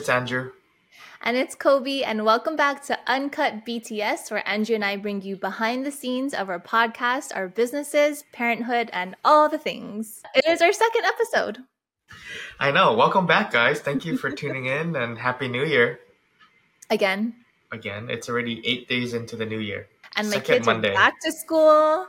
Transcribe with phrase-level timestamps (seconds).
[0.00, 0.52] it's Andrew.
[1.20, 5.36] And it's Kolby, and welcome back to Uncut BTS, where Andrew and I bring you
[5.36, 10.22] behind the scenes of our podcast, our businesses, parenthood, and all the things.
[10.34, 11.58] It is our second episode.
[12.58, 12.94] I know.
[12.94, 13.80] Welcome back, guys.
[13.80, 16.00] Thank you for tuning in and Happy New Year.
[16.88, 17.34] Again.
[17.70, 18.08] Again.
[18.08, 19.86] It's already eight days into the new year.
[20.16, 20.92] And my second kids Monday.
[20.92, 22.06] are back to school.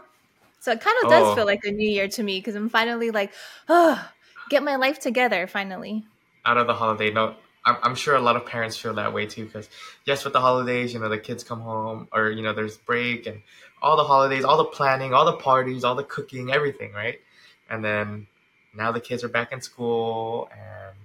[0.62, 1.36] So it kind of does oh.
[1.36, 3.34] feel like a new year to me because I'm finally like,
[3.68, 4.10] oh,
[4.50, 6.06] get my life together finally.
[6.46, 7.12] Out of the holiday.
[7.12, 9.70] No, I'm, I'm sure a lot of parents feel that way too because
[10.06, 13.28] yes with the holidays you know the kids come home or you know there's break
[13.28, 13.42] and
[13.82, 17.20] all the holidays all the planning all the parties all the cooking everything right
[17.70, 18.28] and then
[18.76, 20.96] now the kids are back in school and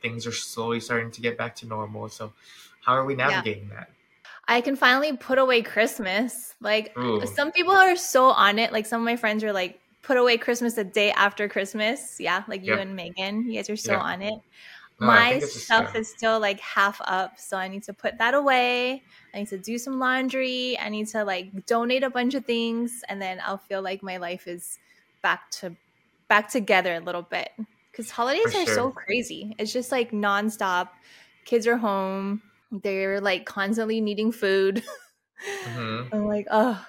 [0.00, 2.32] things are slowly starting to get back to normal so
[2.84, 3.80] how are we navigating yeah.
[3.80, 3.90] that
[4.48, 6.54] I can finally put away Christmas.
[6.60, 7.24] Like Ooh.
[7.26, 8.72] some people are so on it.
[8.72, 12.18] Like some of my friends are like, put away Christmas the day after Christmas.
[12.20, 12.80] Yeah, like you yep.
[12.80, 14.02] and Megan, you guys are so yep.
[14.02, 14.34] on it.
[15.02, 19.02] No, my stuff is still like half up, so I need to put that away.
[19.34, 20.78] I need to do some laundry.
[20.78, 24.18] I need to like donate a bunch of things, and then I'll feel like my
[24.18, 24.78] life is
[25.22, 25.76] back to
[26.28, 27.50] back together a little bit.
[27.90, 28.74] Because holidays For are sure.
[28.74, 29.54] so crazy.
[29.58, 30.90] It's just like nonstop.
[31.44, 32.40] Kids are home.
[32.70, 34.84] They're like constantly needing food.
[35.66, 36.14] Mm-hmm.
[36.14, 36.86] I'm like, oh,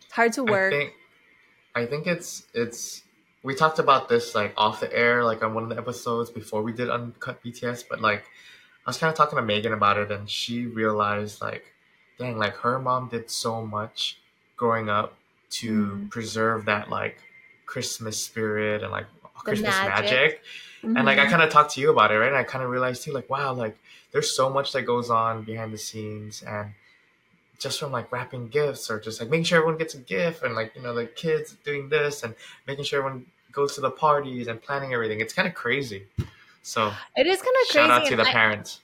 [0.00, 0.72] it's hard to work.
[0.72, 0.92] I think,
[1.74, 3.02] I think it's it's
[3.42, 6.62] we talked about this like off the air, like on one of the episodes before
[6.62, 8.24] we did Uncut BTS, but like
[8.86, 11.72] I was kind of talking to Megan about it, and she realized like,
[12.18, 14.18] dang, like her mom did so much
[14.56, 15.14] growing up
[15.50, 16.10] to mm.
[16.10, 17.18] preserve that like
[17.66, 20.10] Christmas spirit and like the Christmas magic.
[20.10, 20.42] magic.
[20.82, 20.96] Mm-hmm.
[20.96, 21.30] And like I mm-hmm.
[21.30, 22.28] kind of talked to you about it, right?
[22.28, 23.76] And I kind of realized too, like, wow, like
[24.12, 26.72] there's so much that goes on behind the scenes, and
[27.58, 30.54] just from like wrapping gifts or just like making sure everyone gets a gift and
[30.54, 32.34] like you know the kids doing this and
[32.66, 35.20] making sure everyone goes to the parties and planning everything.
[35.20, 36.06] It's kind of crazy.
[36.62, 38.80] So it is kind of crazy shout out to the I, parents.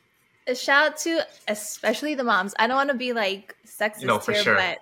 [0.47, 2.55] A shout out to especially the moms.
[2.59, 4.55] I don't want to be like sexist no, here sure.
[4.55, 4.79] but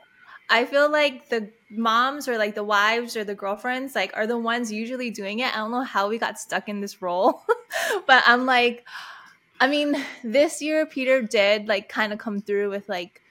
[0.51, 4.39] i feel like the moms or like the wives or the girlfriends like are the
[4.39, 5.55] ones usually doing it.
[5.55, 7.43] I don't know how we got stuck in this role
[8.07, 8.87] but i'm like
[9.61, 13.22] i mean this year peter did like kind of come through with like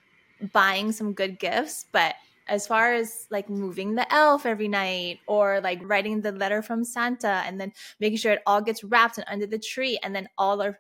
[0.54, 2.16] buying some good gifts, but
[2.48, 6.84] as far as like moving the elf every night or like writing the letter from
[6.84, 10.28] Santa and then making sure it all gets wrapped and under the tree and then
[10.38, 10.78] all our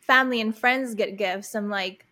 [0.00, 2.06] family and friends get gifts, I'm like,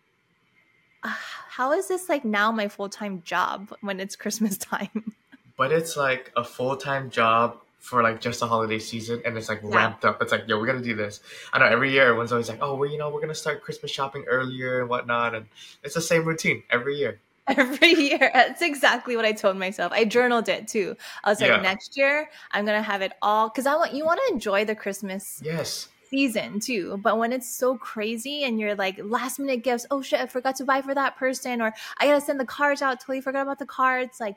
[1.03, 1.13] uh,
[1.49, 5.13] how is this like now my full time job when it's Christmas time?
[5.57, 9.49] But it's like a full time job for like just the holiday season and it's
[9.49, 9.75] like yeah.
[9.75, 10.21] ramped up.
[10.21, 11.21] It's like, yo, we're gonna do this.
[11.51, 13.91] I know every year everyone's always like, oh, well, you know, we're gonna start Christmas
[13.91, 15.47] shopping earlier and whatnot, and
[15.83, 17.19] it's the same routine every year.
[17.57, 19.91] Every year, that's exactly what I told myself.
[19.91, 20.95] I journaled it too.
[21.23, 21.59] I was like, yeah.
[21.59, 24.75] next year I'm gonna have it all because I want you want to enjoy the
[24.75, 25.41] Christmas.
[25.43, 26.99] Yes season too.
[27.03, 30.55] But when it's so crazy and you're like last minute gifts, oh shit, I forgot
[30.57, 33.59] to buy for that person, or I gotta send the cards out, totally forgot about
[33.59, 34.19] the cards.
[34.19, 34.35] Like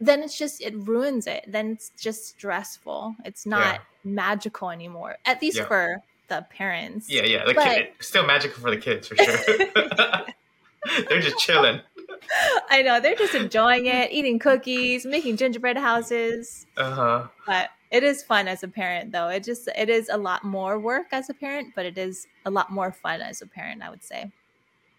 [0.00, 1.44] then it's just it ruins it.
[1.46, 3.16] Then it's just stressful.
[3.24, 3.80] It's not yeah.
[4.04, 5.66] magical anymore at least yeah.
[5.66, 7.10] for the parents.
[7.10, 7.64] Yeah yeah the but...
[7.64, 9.36] kid, still magical for the kids for sure.
[11.08, 11.80] They're just chilling.
[12.70, 16.66] I know they're just enjoying it eating cookies making gingerbread houses.
[16.76, 17.26] Uh-huh.
[17.46, 19.28] But it is fun as a parent though.
[19.28, 22.50] It just it is a lot more work as a parent but it is a
[22.50, 24.30] lot more fun as a parent i would say.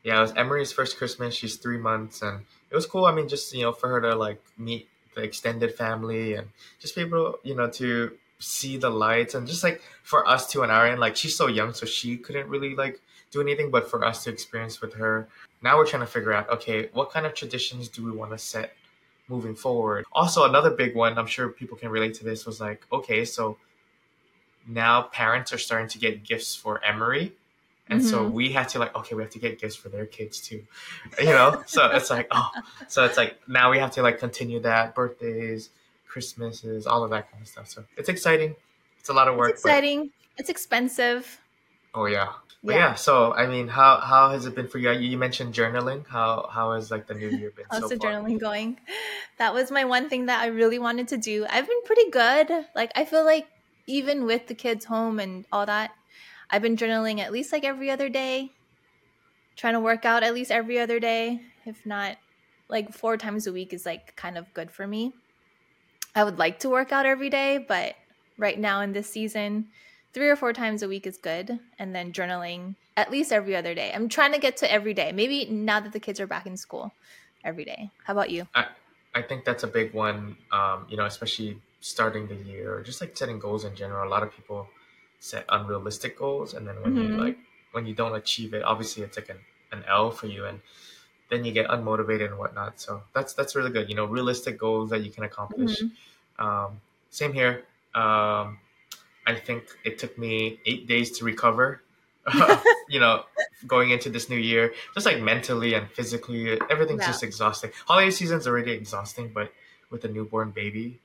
[0.03, 1.33] Yeah it was emery's first christmas.
[1.33, 3.05] She's three months and it was cool.
[3.05, 6.47] I mean just you know for her to like meet the extended family and
[6.79, 10.63] just be able, you know, to see the lights and just like for us to
[10.63, 12.99] on our end, like she's so young, so she couldn't really like
[13.31, 15.27] do anything, but for us to experience with her,
[15.61, 18.37] now we're trying to figure out, okay, what kind of traditions do we want to
[18.37, 18.73] set
[19.29, 20.05] moving forward?
[20.11, 23.57] Also, another big one, I'm sure people can relate to this, was like, okay, so
[24.67, 27.33] now parents are starting to get gifts for Emery
[27.91, 28.09] and mm-hmm.
[28.09, 30.63] so we had to like, okay, we have to get gifts for their kids too,
[31.19, 31.61] you know.
[31.65, 32.49] so it's like, oh,
[32.87, 35.69] so it's like now we have to like continue that birthdays,
[36.07, 37.67] Christmases, all of that kind of stuff.
[37.67, 38.55] So it's exciting.
[38.99, 39.51] It's a lot of work.
[39.51, 40.05] It's exciting.
[40.05, 40.39] But...
[40.39, 41.41] It's expensive.
[41.93, 42.29] Oh yeah.
[42.63, 42.79] But yeah.
[42.79, 42.95] yeah.
[42.95, 44.91] So I mean, how how has it been for you?
[44.91, 46.07] You mentioned journaling.
[46.07, 47.65] How how has like the new year been?
[47.69, 48.13] How's so the far?
[48.13, 48.79] journaling going?
[49.37, 51.45] That was my one thing that I really wanted to do.
[51.49, 52.49] I've been pretty good.
[52.73, 53.47] Like I feel like
[53.87, 55.91] even with the kids home and all that,
[56.51, 58.51] I've been journaling at least like every other day,
[59.55, 61.41] trying to work out at least every other day.
[61.65, 62.17] If not,
[62.67, 65.13] like four times a week is like kind of good for me.
[66.13, 67.95] I would like to work out every day, but
[68.37, 69.67] right now in this season,
[70.13, 71.59] three or four times a week is good.
[71.79, 73.91] And then journaling at least every other day.
[73.93, 75.11] I'm trying to get to every day.
[75.13, 76.91] Maybe now that the kids are back in school,
[77.43, 77.91] every day.
[78.03, 78.47] How about you?
[78.53, 78.65] I,
[79.15, 83.17] I think that's a big one, um, you know, especially starting the year just like
[83.17, 84.07] setting goals in general.
[84.07, 84.67] A lot of people
[85.21, 87.13] set unrealistic goals and then when mm-hmm.
[87.13, 87.37] you like
[87.71, 89.39] when you don't achieve it, obviously it's like an,
[89.71, 90.59] an L for you, and
[91.29, 92.79] then you get unmotivated and whatnot.
[92.79, 93.89] So that's that's really good.
[93.89, 95.81] You know, realistic goals that you can accomplish.
[95.81, 96.45] Mm-hmm.
[96.45, 97.65] Um, same here.
[97.95, 98.59] Um,
[99.25, 101.81] I think it took me eight days to recover.
[102.87, 103.23] you know,
[103.65, 107.07] going into this new year, just like mentally and physically, everything's yeah.
[107.07, 107.71] just exhausting.
[107.87, 109.51] Holiday season's already exhausting, but
[109.89, 110.99] with a newborn baby,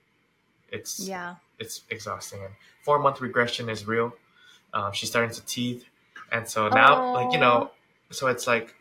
[0.71, 2.43] it's yeah, it's exhausting.
[2.43, 4.14] And four month regression is real.
[4.75, 5.85] Um, she's starting to teeth,
[6.31, 7.12] and so now, oh.
[7.12, 7.70] like you know,
[8.11, 8.75] so it's like,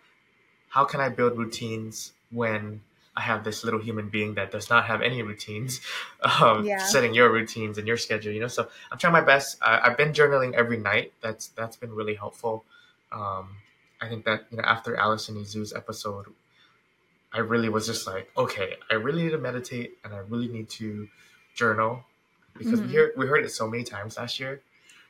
[0.70, 2.82] how can I build routines when
[3.16, 5.80] I have this little human being that does not have any routines,
[6.42, 6.80] um, yeah.
[6.80, 8.34] setting your routines and your schedule.
[8.34, 9.58] You know, so I'm trying my best.
[9.62, 11.14] I, have been journaling every night.
[11.22, 12.66] That's that's been really helpful.
[13.12, 13.58] Um,
[14.02, 16.26] I think that you know after Alice Allison Izu's episode,
[17.32, 20.70] I really was just like, okay, I really need to meditate and I really need
[20.72, 21.08] to
[21.54, 22.04] journal
[22.58, 22.88] because mm-hmm.
[22.88, 24.62] we hear we heard it so many times last year.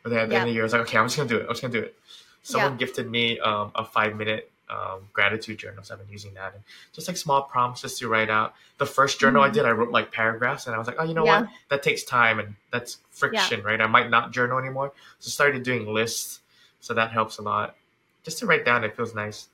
[0.03, 1.29] But then at the end of the year, I was like, okay, I'm just gonna
[1.29, 1.43] do it.
[1.43, 1.95] I'm just gonna do it.
[2.43, 6.63] Someone gifted me um, a five minute um, gratitude so I've been using that and
[6.93, 8.55] just like small prompts just to write out.
[8.77, 9.51] The first journal mm-hmm.
[9.51, 11.41] I did, I wrote like paragraphs, and I was like, oh, you know yeah.
[11.41, 11.49] what?
[11.69, 13.65] That takes time and that's friction, yeah.
[13.65, 13.81] right?
[13.81, 16.41] I might not journal anymore, so started doing lists,
[16.81, 17.75] so that helps a lot.
[18.23, 19.47] Just to write down, it feels nice.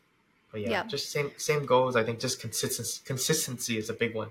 [0.52, 0.84] But yeah, yeah.
[0.86, 1.96] just same same goals.
[1.96, 4.30] I think just consistency consistency is a big one.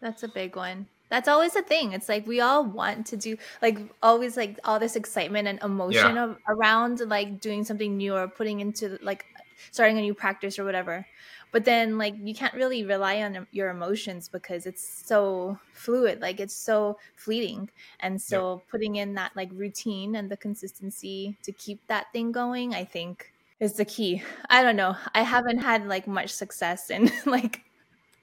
[0.00, 0.86] That's a big one.
[1.10, 1.92] That's always a thing.
[1.92, 6.16] It's like we all want to do like always like all this excitement and emotion
[6.16, 6.24] yeah.
[6.24, 9.26] of, around like doing something new or putting into like
[9.70, 11.06] starting a new practice or whatever
[11.54, 16.40] but then like you can't really rely on your emotions because it's so fluid like
[16.40, 17.70] it's so fleeting
[18.00, 18.70] and so yeah.
[18.70, 23.32] putting in that like routine and the consistency to keep that thing going i think
[23.60, 24.20] is the key
[24.50, 27.62] i don't know i haven't had like much success in like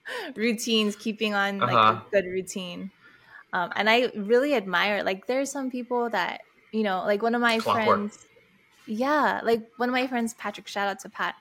[0.36, 2.00] routines keeping on like uh-huh.
[2.06, 2.90] a good routine
[3.52, 7.40] um, and i really admire like there's some people that you know like one of
[7.40, 7.86] my Clockwork.
[7.86, 8.26] friends
[8.86, 10.68] yeah, like one of my friends, Patrick.
[10.68, 11.36] Shout out to Pat.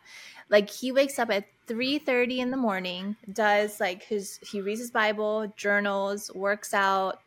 [0.50, 4.80] Like he wakes up at three thirty in the morning, does like his he reads
[4.80, 7.20] his Bible, journals, works out,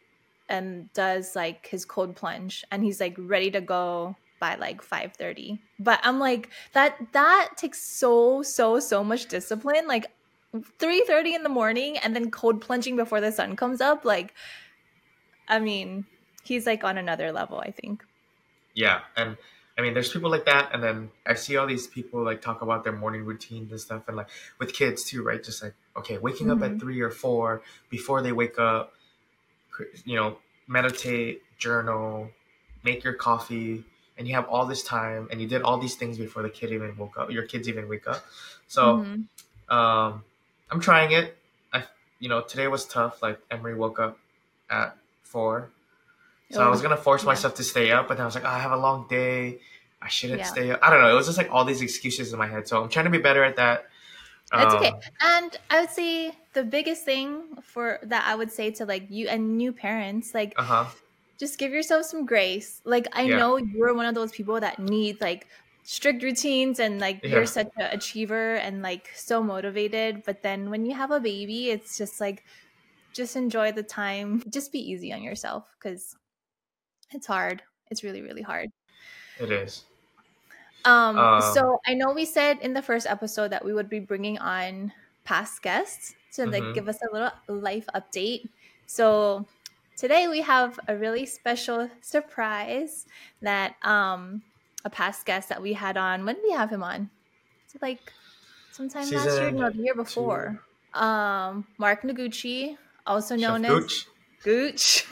[0.48, 5.58] and does like his cold plunge, and he's like ready to go by like 5:30.
[5.78, 10.06] But I'm like that that takes so so so much discipline like
[10.54, 14.34] 3:30 in the morning and then cold plunging before the sun comes up like
[15.48, 16.06] I mean,
[16.42, 18.04] he's like on another level, I think.
[18.74, 19.36] Yeah, and
[19.76, 22.62] I mean, there's people like that, and then I see all these people like talk
[22.62, 24.28] about their morning routines and stuff, and like
[24.58, 25.42] with kids too, right?
[25.42, 26.62] Just like okay, waking mm-hmm.
[26.62, 26.80] up at mm-hmm.
[26.80, 28.94] three or four before they wake up,
[30.04, 32.30] you know, meditate, journal,
[32.82, 33.84] make your coffee,
[34.16, 36.72] and you have all this time, and you did all these things before the kid
[36.72, 37.30] even woke up.
[37.30, 38.24] Your kids even wake up.
[38.66, 39.74] So, mm-hmm.
[39.74, 40.24] um,
[40.74, 41.36] I'm trying it.
[41.72, 41.84] I,
[42.18, 43.22] you know, today was tough.
[43.22, 44.18] Like Emery woke up
[44.68, 45.70] at four
[46.54, 47.28] so oh, I was gonna force yeah.
[47.28, 49.58] myself to stay up, but I was like, oh, I have a long day.
[50.00, 50.46] I shouldn't yeah.
[50.46, 50.80] stay up.
[50.82, 51.10] I don't know.
[51.10, 52.68] It was just like all these excuses in my head.
[52.68, 53.86] So I'm trying to be better at that.
[54.52, 54.92] That's um, okay.
[55.22, 59.28] And I would say the biggest thing for that I would say to like you
[59.28, 60.86] and new parents, like uh-huh.
[61.40, 62.82] just give yourself some grace.
[62.84, 63.38] Like I yeah.
[63.38, 65.48] know you're one of those people that need like
[65.84, 67.30] strict routines and like yeah.
[67.30, 70.24] you're such an achiever and like so motivated.
[70.24, 72.42] But then when you have a baby, it's just like
[73.12, 74.42] just enjoy the time.
[74.48, 76.16] Just be easy on yourself because
[77.12, 77.62] it's hard.
[77.90, 78.70] It's really, really hard.
[79.38, 79.84] It is.
[80.84, 84.00] Um, um, so I know we said in the first episode that we would be
[84.00, 84.92] bringing on
[85.24, 86.50] past guests to mm-hmm.
[86.50, 88.48] like give us a little life update.
[88.86, 89.46] So
[89.96, 93.06] today we have a really special surprise
[93.40, 94.42] that um
[94.84, 96.24] a past guest that we had on.
[96.24, 97.10] When did we have him on?
[97.82, 98.12] like
[98.72, 100.60] sometime Season last year, no, the year before.
[100.94, 101.00] Two.
[101.00, 102.76] Um, Mark Noguchi,
[103.06, 104.06] also known Chef as Gooch.
[104.42, 105.06] Gooch.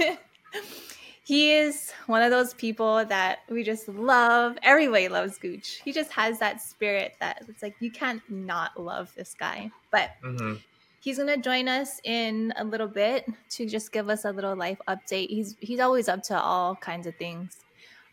[1.25, 4.57] he is one of those people that we just love.
[4.63, 5.81] Everybody loves Gooch.
[5.85, 9.71] He just has that spirit that it's like you can't not love this guy.
[9.91, 10.55] But mm-hmm.
[11.01, 14.81] he's gonna join us in a little bit to just give us a little life
[14.87, 15.31] update.
[15.31, 17.59] He's he's always up to all kinds of things.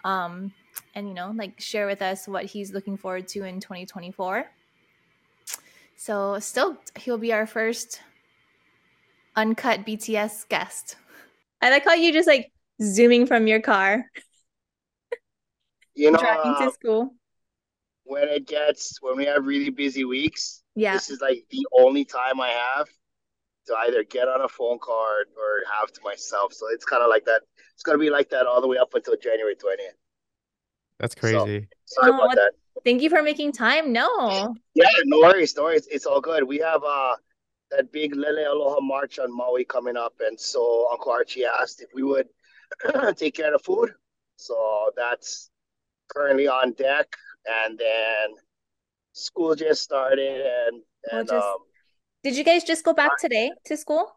[0.03, 0.53] Um,
[0.95, 4.45] and you know, like share with us what he's looking forward to in 2024.
[5.95, 8.01] So still he'll be our first
[9.35, 10.95] uncut BTS guest.
[11.61, 14.05] I like how you just like zooming from your car.
[15.95, 17.15] You know, driving to uh, school.
[18.03, 22.05] When it gets when we have really busy weeks, yeah, this is like the only
[22.05, 22.87] time I have
[23.67, 26.53] to either get on a phone card or have to myself.
[26.53, 27.41] So it's kind of like that.
[27.73, 29.95] It's gonna be like that all the way up until January twentieth.
[30.99, 31.67] That's crazy.
[31.85, 32.51] So, sorry oh, about that.
[32.85, 33.91] Thank you for making time.
[33.91, 34.55] No.
[34.73, 35.87] Yeah, no worries, no worries.
[35.91, 36.43] It's all good.
[36.43, 37.15] We have uh
[37.71, 41.89] that big Lele Aloha March on Maui coming up, and so Uncle Archie asked if
[41.93, 42.27] we would
[43.15, 43.91] take care of the food.
[44.37, 45.49] So that's
[46.13, 47.15] currently on deck.
[47.45, 48.35] and then
[49.13, 51.57] school just started, and and just, um,
[52.23, 54.11] did you guys just go back today to school?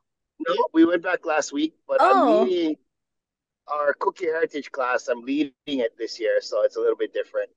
[0.48, 2.42] No, we went back last week, but oh.
[2.42, 2.76] I'm leading
[3.68, 5.08] our cookie heritage class.
[5.08, 7.50] I'm leading it this year, so it's a little bit different.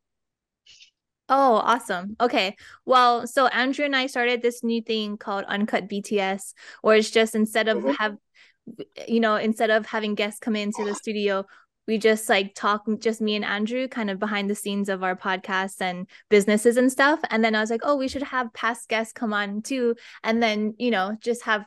[1.27, 2.15] Oh, awesome.
[2.21, 2.55] Okay.
[2.85, 7.33] Well, so Andrew and I started this new thing called Uncut BTS, where it's just
[7.33, 7.91] instead of mm-hmm.
[7.99, 8.17] have
[9.07, 11.45] you know, instead of having guests come into the studio,
[11.87, 15.15] we just like talk just me and Andrew kind of behind the scenes of our
[15.15, 17.19] podcasts and businesses and stuff.
[17.29, 19.95] And then I was like, oh, we should have past guests come on too.
[20.23, 21.65] And then, you know, just have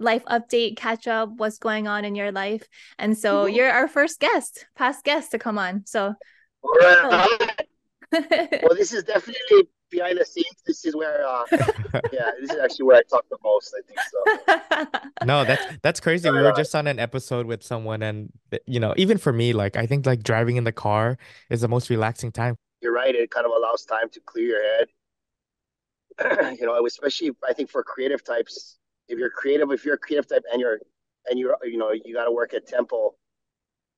[0.00, 2.66] life update, catch up, what's going on in your life.
[2.98, 3.54] And so mm-hmm.
[3.54, 5.84] you're our first guest, past guest to come on.
[5.86, 6.14] So
[6.62, 7.28] well,
[8.76, 10.62] this is definitely behind the scenes.
[10.66, 11.44] This is where, uh,
[12.12, 13.74] yeah, this is actually where I talk the most.
[13.76, 14.86] I think so.
[15.26, 16.30] no, that's that's crazy.
[16.30, 18.32] we were just on an episode with someone, and
[18.66, 21.18] you know, even for me, like I think like driving in the car
[21.50, 22.56] is the most relaxing time.
[22.80, 23.14] You're right.
[23.14, 24.88] It kind of allows time to clear your head.
[26.58, 28.78] you know, especially I think for creative types,
[29.10, 30.80] if you're creative, if you're a creative type and you're
[31.26, 33.14] and you're you know you got to work at tempo,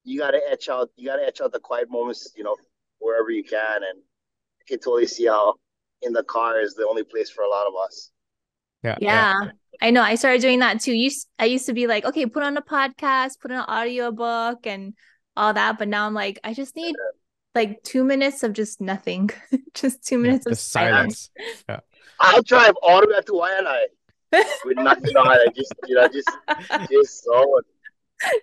[0.05, 2.33] you got to etch out you got to etch out the quiet moments.
[2.37, 2.57] You know,
[3.03, 3.77] wherever you can.
[3.77, 4.01] And
[4.61, 5.55] I can totally see how
[6.01, 8.11] in the car is the only place for a lot of us.
[8.83, 8.97] Yeah.
[9.01, 9.35] Yeah.
[9.43, 9.51] yeah.
[9.81, 10.03] I know.
[10.03, 10.93] I started doing that too.
[10.93, 14.67] You, I used to be like, okay, put on a podcast, put on an audiobook
[14.67, 14.95] and
[15.37, 15.79] all that.
[15.79, 16.95] But now I'm like, I just need
[17.55, 19.31] like two minutes of just nothing,
[19.75, 21.31] just two minutes yeah, of silence.
[21.37, 21.65] silence.
[21.69, 21.81] Yeah.
[22.21, 23.85] I'll drive all the way to Waianae
[24.65, 25.55] with nothing on it.
[25.55, 26.31] Just, you know, just,
[26.91, 27.63] just zone.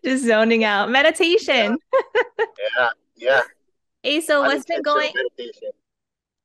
[0.04, 0.90] Just zoning out.
[0.90, 1.78] Meditation.
[2.78, 2.90] yeah.
[3.16, 3.42] Yeah.
[4.04, 5.12] Hey, so what's been going?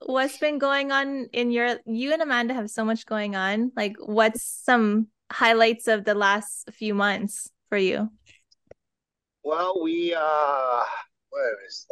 [0.00, 1.78] What's been going on in your?
[1.86, 3.72] You and Amanda have so much going on.
[3.76, 8.10] Like, what's some highlights of the last few months for you?
[9.42, 10.82] Well, we uh,
[11.30, 11.86] where is?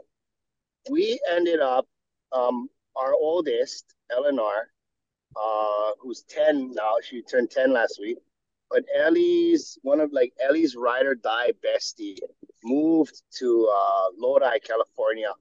[0.90, 1.86] We ended up.
[2.32, 4.68] Um, our oldest, Eleanor,
[5.36, 6.96] uh, who's ten now.
[7.02, 8.18] She turned ten last week.
[8.70, 12.18] But Ellie's one of like Ellie's ride or die bestie
[12.64, 15.32] moved to uh, Lodi, California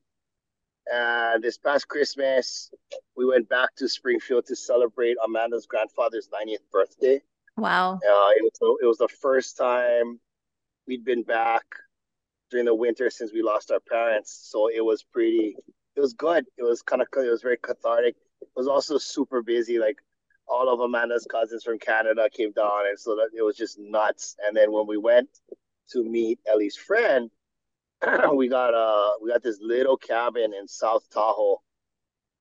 [0.92, 2.72] and this past Christmas,
[3.16, 7.22] we went back to Springfield to celebrate Amanda's grandfather's 90th birthday.
[7.58, 7.96] Wow.
[7.96, 10.20] Uh, it, was, it was the first time
[10.88, 11.64] we'd been back
[12.50, 14.50] during the winter since we lost our parents.
[14.52, 15.56] So it was pretty,
[15.96, 16.46] it was good.
[16.58, 18.16] It was kind of, it was very cathartic.
[18.56, 19.80] Was also super busy.
[19.80, 19.98] Like
[20.48, 22.88] all of Amanda's cousins from Canada came down.
[22.90, 24.36] And so that it was just nuts.
[24.46, 25.30] And then when we went
[25.92, 27.30] to meet Ellie's friend,
[28.36, 31.62] we got uh we got this little cabin in South Tahoe,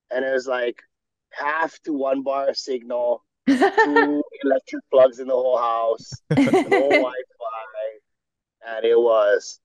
[0.09, 0.81] and it was like
[1.29, 3.53] half to one bar signal, two
[4.43, 7.13] electric plugs in the whole house, no Wi-Fi,
[8.67, 9.59] and it was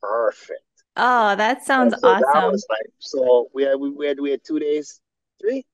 [0.00, 0.62] perfect.
[0.96, 2.24] Oh, that sounds so awesome.
[2.34, 5.00] That was like, so we had we, we had we had two days,
[5.42, 5.64] three,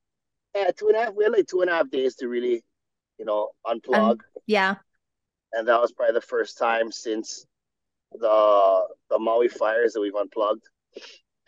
[0.54, 1.14] yeah, two and a half.
[1.14, 2.64] We had like two and a half days to really,
[3.18, 4.10] you know, unplug.
[4.10, 4.76] Um, yeah.
[5.52, 7.46] And that was probably the first time since
[8.12, 10.64] the the Maui fires that we've unplugged,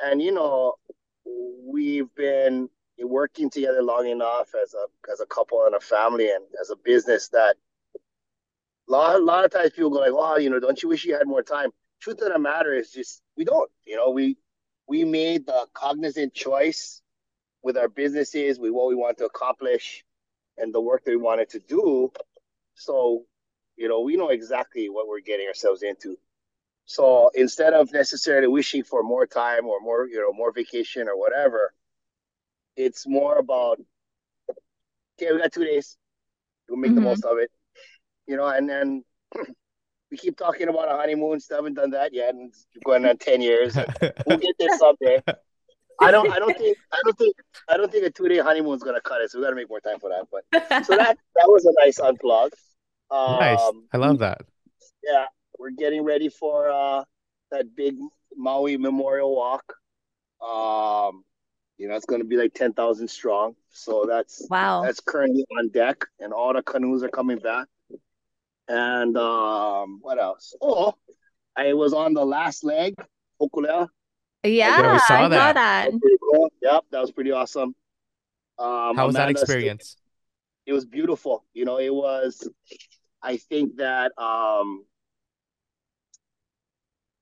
[0.03, 0.75] and you know
[1.65, 2.69] we've been
[3.03, 6.77] working together long enough as a as a couple and a family and as a
[6.77, 7.57] business that
[7.97, 11.05] a lot, a lot of times people go like, "Wow, you know, don't you wish
[11.05, 13.71] you had more time?" Truth of the matter is just we don't.
[13.85, 14.37] You know, we
[14.89, 17.03] we made the cognizant choice
[17.63, 20.05] with our businesses, with what we want to accomplish,
[20.57, 22.13] and the work that we wanted to do.
[22.75, 23.25] So,
[23.77, 26.17] you know, we know exactly what we're getting ourselves into.
[26.87, 31.17] So instead of necessarily wishing for more time or more, you know, more vacation or
[31.17, 31.73] whatever,
[32.77, 33.81] it's more about
[35.17, 35.97] okay, we got two days.
[36.69, 36.97] We'll make mm-hmm.
[36.97, 37.51] the most of it.
[38.27, 39.05] You know, and then
[40.11, 42.53] we keep talking about a honeymoon, still haven't done that yet, and
[42.85, 43.77] going on ten years.
[44.27, 45.23] we'll get there someday.
[46.01, 47.37] I don't I don't think I don't think
[47.69, 49.69] I don't think a two day honeymoon is gonna cut it, so we gotta make
[49.69, 50.27] more time for that.
[50.31, 52.51] But so that that was a nice unplug.
[53.11, 53.71] Um, nice.
[53.93, 54.43] I love that.
[55.05, 55.27] Yeah
[55.61, 57.05] we're getting ready for uh,
[57.53, 57.97] that big
[58.35, 59.75] Maui Memorial Walk.
[60.41, 61.23] Um,
[61.77, 63.55] you know, it's going to be like ten thousand strong.
[63.71, 64.83] So that's wow.
[64.83, 67.69] That's currently on deck, and all the canoes are coming back.
[68.69, 70.55] And um, what else?
[70.61, 70.95] Oh,
[71.57, 72.95] I was on the last leg,
[73.41, 73.89] Hokulea.
[74.43, 75.37] Yeah, yeah, we saw I that.
[75.37, 75.91] Saw that.
[75.93, 76.51] that cool.
[76.63, 77.75] Yep, that was pretty awesome.
[78.59, 79.97] Um, How was Amanda that experience?
[80.67, 81.45] It was beautiful.
[81.53, 82.49] You know, it was.
[83.23, 84.85] I think that um,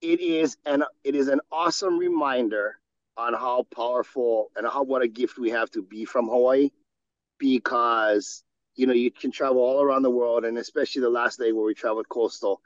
[0.00, 2.78] it is an it is an awesome reminder
[3.16, 6.70] on how powerful and how what a gift we have to be from Hawaii
[7.38, 8.44] because
[8.76, 11.64] you know you can travel all around the world and especially the last day where
[11.64, 12.60] we traveled coastal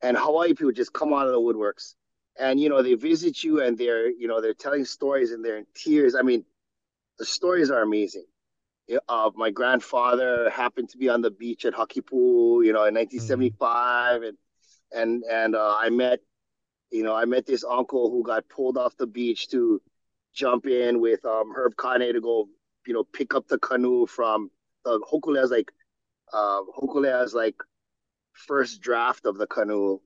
[0.00, 1.94] and Hawaii people just come out of the woodworks
[2.38, 5.58] and you know they visit you and they're you know they're telling stories and they're
[5.58, 6.44] in tears I mean
[7.18, 8.26] the stories are amazing.
[9.08, 12.94] Of uh, my grandfather happened to be on the beach at Hakipu, you know, in
[12.94, 14.28] 1975, mm.
[14.28, 14.36] and
[14.92, 16.20] and and uh, I met,
[16.92, 19.82] you know, I met this uncle who got pulled off the beach to
[20.32, 22.48] jump in with um, Herb Kane to go,
[22.86, 24.50] you know, pick up the canoe from
[24.84, 25.72] the Hokulea's like,
[26.32, 27.56] uh, Hokulea's like
[28.34, 29.98] first draft of the canoe,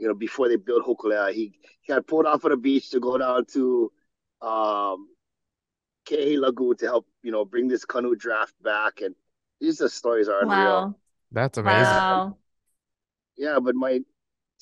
[0.00, 1.32] you know, before they built Hokulea.
[1.32, 1.52] He,
[1.82, 3.92] he got pulled off of the beach to go down to
[4.40, 5.08] um,
[6.08, 9.02] Ke'ehi Lagoon to help, you know, bring this canoe draft back.
[9.02, 9.14] And
[9.60, 10.56] these the stories are unreal.
[10.56, 10.94] Wow.
[11.30, 11.82] That's amazing.
[11.82, 12.38] Wow.
[13.36, 14.00] Yeah, but my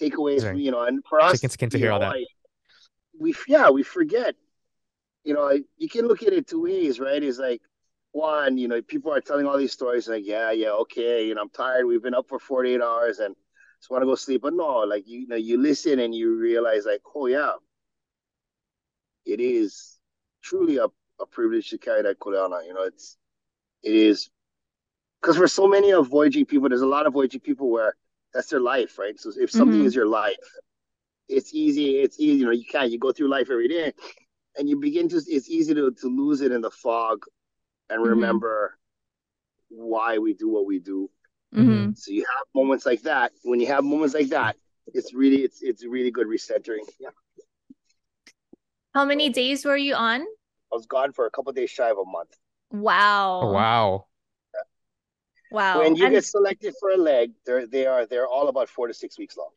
[0.00, 2.16] takeaways, you know, and for us, chicken skin to hear know, all that.
[2.16, 2.25] I,
[3.18, 4.35] we yeah, we forget.
[5.25, 7.23] You know, you can look at it two ways, right?
[7.23, 7.61] It's like
[8.12, 11.42] one, you know, people are telling all these stories like, yeah, yeah, okay, you know,
[11.42, 11.87] I'm tired.
[11.87, 13.35] We've been up for 48 hours and
[13.80, 14.42] just want to go sleep.
[14.42, 17.52] But no, like you, you know, you listen and you realize like, oh yeah,
[19.25, 19.99] it is
[20.42, 20.87] truly a,
[21.20, 22.66] a privilege to carry that kuleana.
[22.66, 23.16] You know, it's
[23.82, 24.30] it is
[25.20, 27.94] because for so many of voyaging people, there's a lot of voyaging people where
[28.32, 29.18] that's their life, right?
[29.18, 29.87] So if something mm-hmm.
[29.87, 30.37] is your life,
[31.28, 31.99] it's easy.
[31.99, 32.38] It's easy.
[32.38, 32.90] You know, you can't.
[32.90, 33.92] You go through life every day,
[34.56, 35.16] and you begin to.
[35.16, 37.25] It's easy to to lose it in the fog,
[37.90, 38.11] and mm-hmm.
[38.11, 38.78] remember
[39.68, 41.11] why we do what we do.
[41.55, 41.93] Mm-hmm.
[41.95, 43.33] So you have moments like that.
[43.43, 44.57] When you have moments like that,
[44.95, 46.87] it's really it's it's really good recentering.
[47.00, 47.11] Yeah.
[48.95, 50.21] How many days were you on?
[50.21, 50.25] I
[50.73, 52.37] was gone for a couple days shy of a month.
[52.71, 53.40] Wow.
[53.43, 54.07] Oh, wow.
[55.50, 55.78] Wow.
[55.81, 56.14] When you and...
[56.14, 59.37] get selected for a leg, they're they are they're all about four to six weeks
[59.37, 59.50] long.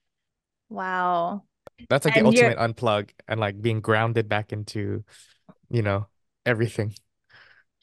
[0.69, 1.43] Wow.
[1.89, 2.67] That's like and the ultimate you're...
[2.67, 5.03] unplug and like being grounded back into,
[5.69, 6.07] you know,
[6.45, 6.93] everything.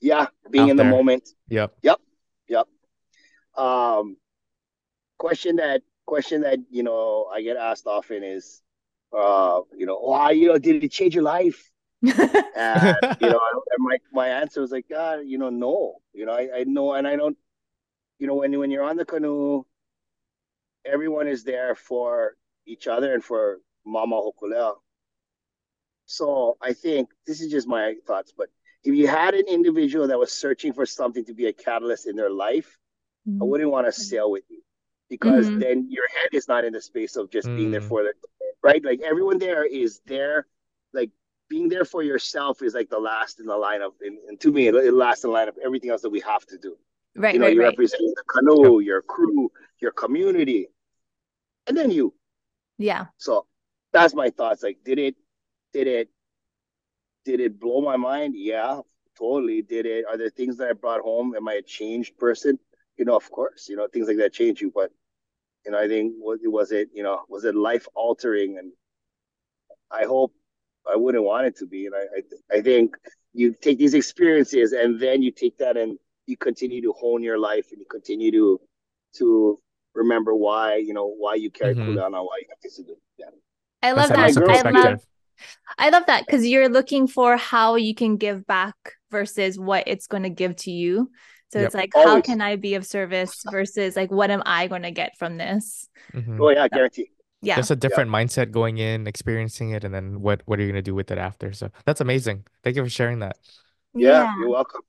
[0.00, 0.87] Yeah, being in there.
[0.87, 1.29] the moment.
[1.49, 1.75] Yep.
[1.83, 1.83] Yep.
[1.83, 2.00] Yep.
[3.59, 4.17] Um
[5.19, 8.62] question that question that, you know, I get asked often is
[9.16, 11.71] uh, you know, why, you know, did it change your life?
[12.03, 12.16] and,
[13.21, 16.49] you know, and my my answer was like, God, you know, no, you know, I,
[16.59, 17.37] I know, and I don't,
[18.18, 19.64] you know, when when you're on the canoe,
[20.85, 24.75] everyone is there for each other and for Mama Hokulea.
[26.07, 28.49] So I think this is just my thoughts, but
[28.85, 32.16] if you had an individual that was searching for something to be a catalyst in
[32.16, 32.79] their life,
[33.29, 33.43] mm-hmm.
[33.43, 34.62] I wouldn't want to sail with you
[35.11, 35.59] because mm-hmm.
[35.59, 37.88] then your head is not in the space of just being there mm.
[37.88, 38.12] for the
[38.62, 38.85] right?
[38.85, 40.47] Like everyone there is there,
[40.93, 41.11] like
[41.49, 43.93] being there for yourself is like the last in the lineup.
[44.01, 46.21] And, and to me, it, it lasts in the line of everything else that we
[46.21, 46.77] have to do.
[47.17, 47.35] Right.
[47.35, 47.69] You know, right, you right.
[47.69, 50.69] represent the canoe, your crew, your community,
[51.67, 52.14] and then you.
[52.79, 53.07] Yeah.
[53.17, 53.47] So
[53.93, 54.62] that's my thoughts.
[54.62, 55.17] Like, did it,
[55.73, 56.09] did it,
[57.25, 58.35] did it blow my mind?
[58.37, 58.81] Yeah,
[59.19, 59.62] totally.
[59.62, 60.05] Did it?
[60.09, 61.35] Are there things that I brought home?
[61.35, 62.59] Am I a changed person?
[62.99, 63.69] You know, of course.
[63.69, 64.91] You know, things like that change you, but
[65.65, 68.59] you know, I think was, was it, you know, was it life altering?
[68.59, 68.73] And
[69.91, 70.33] I hope
[70.91, 71.87] I wouldn't want it to be.
[71.87, 72.97] And I, I, I think
[73.33, 77.39] you take these experiences and then you take that and you continue to hone your
[77.39, 78.61] life and you continue to,
[79.17, 79.61] to
[79.95, 81.91] remember why, you know, why you carry mm-hmm.
[81.91, 82.97] Kuleana, why you have to do.
[83.19, 83.27] Yeah.
[83.83, 84.67] I love That's that.
[84.67, 85.01] I love,
[85.79, 88.75] I love that because you're looking for how you can give back
[89.11, 91.11] versus what it's going to give to you.
[91.51, 91.67] So yep.
[91.67, 92.09] it's like, Always.
[92.09, 95.39] how can I be of service versus like, what am I going to get from
[95.39, 95.89] this?
[96.13, 96.41] Mm-hmm.
[96.41, 97.11] Oh yeah, guarantee.
[97.41, 98.17] Yeah, just a different yeah.
[98.17, 101.11] mindset going in, experiencing it, and then what what are you going to do with
[101.11, 101.53] it after?
[101.53, 102.45] So that's amazing.
[102.65, 103.39] Thank you for sharing that.
[103.95, 104.35] Yeah, yeah.
[104.41, 104.81] you're welcome.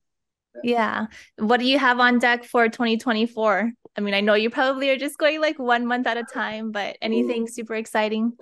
[0.64, 1.08] Yeah.
[1.38, 3.72] What do you have on deck for 2024?
[3.96, 6.72] I mean, I know you probably are just going like one month at a time,
[6.72, 8.34] but anything super exciting?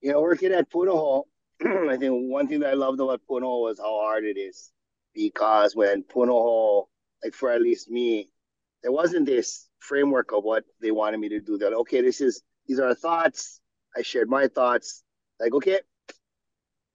[0.00, 1.24] You know, working at Punahou,
[1.64, 4.70] I think one thing that I loved about Punahou was how hard it is.
[5.14, 6.86] Because when Punahou
[7.24, 8.28] like for at least me,
[8.82, 11.58] there wasn't this framework of what they wanted me to do.
[11.58, 13.60] That okay, this is these are our thoughts.
[13.96, 15.02] I shared my thoughts.
[15.40, 15.80] Like okay,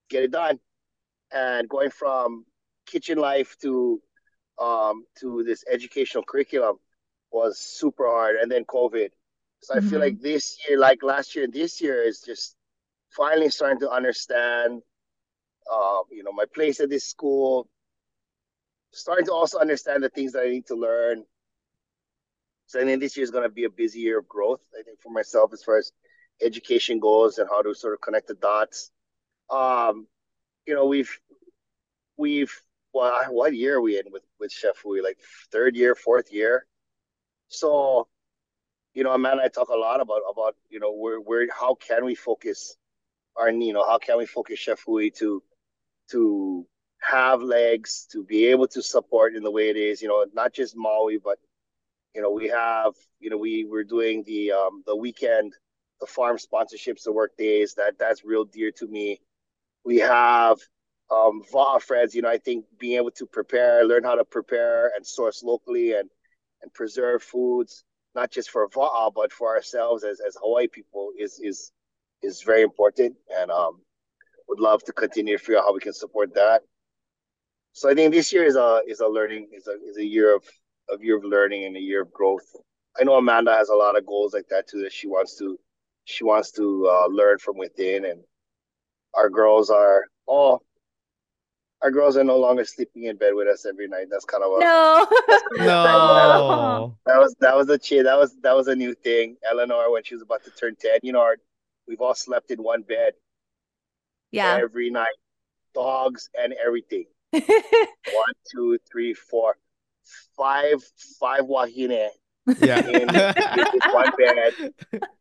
[0.10, 0.60] get it done.
[1.32, 2.46] And going from
[2.86, 4.02] kitchen life to
[4.60, 6.78] um, to this educational curriculum
[7.32, 8.36] was super hard.
[8.36, 9.10] And then COVID.
[9.62, 9.86] So mm-hmm.
[9.86, 10.02] I feel mm-hmm.
[10.02, 12.56] like this year, like last year and this year, is just
[13.12, 14.82] finally starting to understand,
[15.72, 17.68] uh, you know, my place at this school,
[18.92, 21.24] starting to also understand the things that I need to learn.
[22.68, 24.62] So I think this year is going to be a busy year of growth.
[24.78, 25.92] I think for myself as far as
[26.42, 28.92] education goes and how to sort of connect the dots.
[29.50, 30.08] Um,
[30.66, 31.20] you know, we've
[32.18, 32.54] we've
[32.94, 35.02] well, what year are we in with with Chef Hui?
[35.02, 35.18] Like
[35.52, 36.66] third year, fourth year.
[37.48, 38.08] So,
[38.94, 41.76] you know, Amanda and I talk a lot about about you know where where how
[41.76, 42.76] can we focus
[43.36, 45.42] our you know how can we focus Chef Hui to
[46.12, 46.68] to
[47.00, 50.02] have legs to be able to support in the way it is.
[50.02, 51.40] You know, not just Maui, but
[52.16, 55.54] you know, we have you know we we're doing the um, the weekend,
[56.00, 57.74] the farm sponsorships, the work days.
[57.76, 59.22] That that's real dear to me.
[59.86, 60.58] We have
[61.12, 64.92] um, VA friends, you know, I think being able to prepare, learn how to prepare
[64.96, 66.10] and source locally and
[66.62, 67.84] and preserve foods,
[68.16, 71.72] not just for VA but for ourselves as, as Hawaii people, is is
[72.22, 73.16] is very important.
[73.32, 73.82] And um,
[74.48, 76.64] would love to continue to figure out how we can support that.
[77.74, 80.36] So I think this year is a is a learning is a is a year
[80.36, 80.44] of
[80.90, 82.46] a year of learning and a year of growth.
[83.00, 85.58] I know Amanda has a lot of goals like that too that she wants to
[86.06, 88.22] she wants to uh, learn from within and
[89.14, 90.62] our girls are all
[91.82, 94.08] our girls are no longer sleeping in bed with us every night.
[94.12, 95.08] That's kind of a no,
[95.58, 96.98] no.
[97.06, 98.04] That was that was a cheer.
[98.04, 99.38] That was that was a new thing.
[99.50, 101.38] Eleanor, when she was about to turn ten, you know, our,
[101.88, 103.14] we've all slept in one bed.
[104.32, 105.16] Yeah, every night,
[105.74, 107.06] dogs and everything.
[107.32, 109.58] One, two, three, four,
[110.36, 110.84] five,
[111.20, 112.10] five wahine.
[112.60, 113.08] Yeah, in,
[113.94, 114.74] one bed.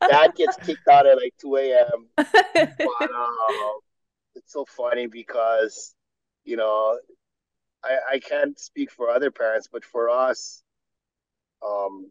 [0.08, 2.06] Dad gets kicked out at like two a.m.
[2.16, 3.72] But uh,
[4.34, 5.94] it's so funny because
[6.48, 6.98] you know,
[7.84, 10.62] I, I can't speak for other parents, but for us,
[11.64, 12.10] um,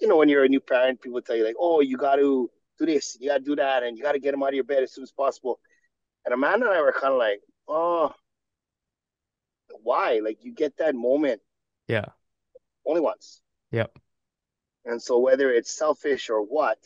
[0.00, 2.50] you know, when you're a new parent, people tell you like, oh, you got to
[2.78, 4.54] do this, you got to do that, and you got to get them out of
[4.54, 5.58] your bed as soon as possible.
[6.26, 8.12] And Amanda and I were kind of like, oh,
[9.82, 10.20] why?
[10.22, 11.40] Like you get that moment,
[11.88, 12.06] yeah,
[12.86, 13.40] only once.
[13.72, 13.98] Yep.
[14.84, 16.78] And so whether it's selfish or what,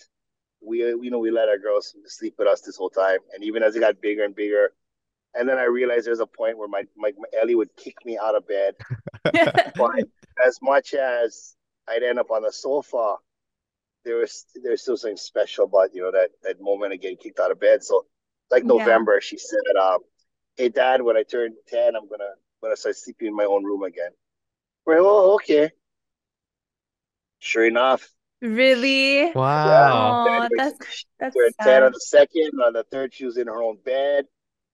[0.62, 3.62] we you know we let our girls sleep with us this whole time, and even
[3.62, 4.72] as it got bigger and bigger,
[5.35, 8.18] and then I realized there's a point where my, my, my Ellie would kick me
[8.18, 8.74] out of bed.
[9.76, 10.09] but
[10.44, 11.55] as much as
[11.88, 13.16] I'd end up on the sofa,
[14.05, 17.38] there was there's still something special about you know that that moment of getting kicked
[17.38, 17.85] out of bed.
[17.85, 18.07] So
[18.50, 19.20] like November, yeah.
[19.20, 19.98] she said, um,
[20.57, 23.83] "Hey Dad, when I turn ten, I'm gonna gonna start sleeping in my own room
[23.83, 24.11] again."
[24.87, 25.70] We're like, "Oh, okay."
[27.38, 28.09] Sure enough.
[28.42, 29.33] Really?
[29.33, 29.66] Wow.
[29.66, 30.44] Yeah.
[30.44, 31.83] Oh, that's that's sad.
[31.83, 32.53] on the second.
[32.64, 34.27] On the third, she was in her own bed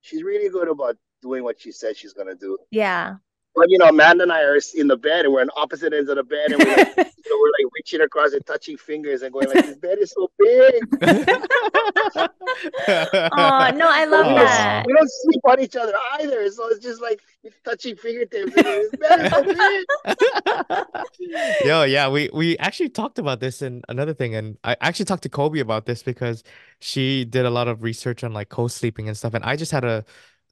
[0.06, 2.56] she's really good about doing what she says she's gonna do.
[2.70, 3.16] Yeah.
[3.56, 6.10] But you know, Amanda and I are in the bed and we're on opposite ends
[6.10, 9.22] of the bed and we're like, you know, we're like reaching across and touching fingers
[9.22, 10.74] and going like, this bed is so big.
[12.88, 14.84] oh no, I love we that.
[14.84, 17.22] Don't, we don't sleep on each other either, so it's just like
[17.64, 18.54] touching fingertips.
[18.54, 19.86] this bed is so big.
[21.64, 25.22] Yo, yeah, we we actually talked about this in another thing, and I actually talked
[25.22, 26.42] to Kolby about this because
[26.80, 29.84] she did a lot of research on like co-sleeping and stuff, and I just had
[29.84, 30.04] a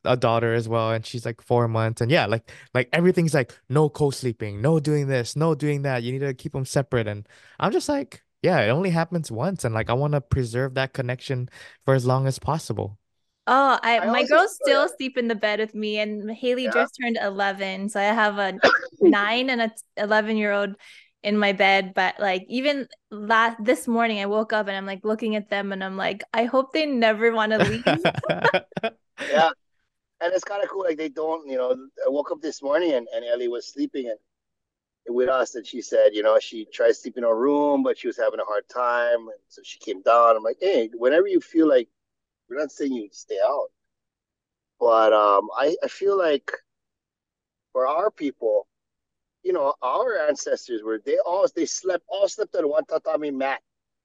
[0.04, 3.52] a daughter as well and she's like four months and yeah like like everything's like
[3.68, 7.28] no co-sleeping no doing this no doing that you need to keep them separate and
[7.60, 10.92] i'm just like yeah it only happens once and like i want to preserve that
[10.92, 11.48] connection
[11.84, 12.98] for as long as possible
[13.46, 16.70] Oh, I, I my girls still sleep in the bed with me, and Haley yeah.
[16.70, 18.58] just turned eleven, so I have a
[19.02, 20.76] nine and a eleven year old
[21.22, 21.92] in my bed.
[21.94, 25.72] But like even last this morning, I woke up and I'm like looking at them,
[25.72, 27.84] and I'm like, I hope they never want to leave.
[29.30, 29.50] yeah,
[30.24, 30.84] and it's kind of cool.
[30.84, 31.72] Like they don't, you know.
[32.04, 34.18] I woke up this morning and, and Ellie was sleeping and
[35.06, 38.06] with us, and she said, you know, she tried sleeping in her room, but she
[38.06, 40.36] was having a hard time, and so she came down.
[40.36, 41.88] I'm like, hey, whenever you feel like,
[42.48, 43.68] we're not saying you stay out,
[44.80, 46.50] but um, I I feel like
[47.72, 48.66] for our people,
[49.42, 53.60] you know, our ancestors were they all they slept all slept on one tatami mat.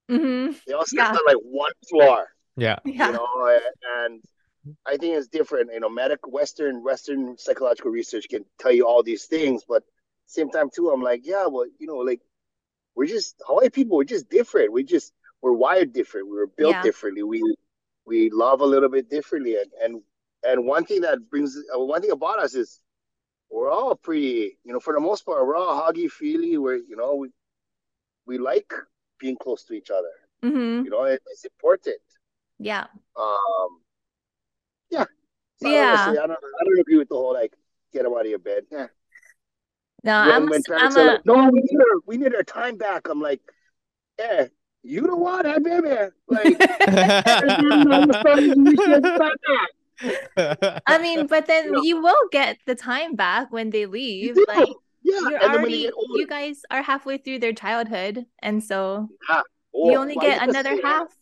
[0.10, 0.54] Mm-hmm.
[0.68, 1.18] They all slept yeah.
[1.18, 2.28] on like one floor.
[2.58, 2.80] Yeah.
[2.86, 3.08] yeah.
[3.08, 3.60] You know,
[3.98, 4.22] and
[4.86, 5.72] I think it's different.
[5.74, 9.84] You know, medical Western Western psychological research can tell you all these things, but
[10.26, 12.22] same time too, I'm like, yeah, well, you know, like
[12.96, 13.98] we're just Hawaii people.
[13.98, 14.72] We're just different.
[14.72, 16.28] We just we're wired different.
[16.28, 16.84] We were built yeah.
[16.84, 17.24] differently.
[17.24, 17.42] We
[18.06, 20.02] we love a little bit differently, and and
[20.44, 22.80] and one thing that brings uh, one thing about us is
[23.50, 24.58] we're all pretty.
[24.64, 26.58] You know, for the most part, we're all huggy feely.
[26.58, 27.30] We're you know we
[28.26, 28.72] we like
[29.20, 30.14] being close to each other.
[30.44, 30.86] Mm-hmm.
[30.86, 32.02] You know, it, it's important.
[32.60, 32.86] Yeah.
[33.18, 33.89] Um yeah.
[35.62, 36.08] So yeah.
[36.10, 37.54] I don't, I don't agree with the whole like
[37.92, 38.64] get them out of your bed.
[38.72, 38.88] Yeah.
[40.04, 41.04] No, when, I'm, when I'm a...
[41.04, 43.10] like, no, we need our we need our time back.
[43.10, 43.42] I'm like,
[44.18, 44.46] yeah,
[44.84, 45.90] you know what, I baby,
[46.28, 46.56] like.
[50.88, 54.38] I mean, but then you, know, you will get the time back when they leave.
[54.48, 54.70] Like,
[55.04, 59.42] yeah, you're and already, you guys are halfway through their childhood, and so yeah.
[59.76, 61.14] oh, you only get another half.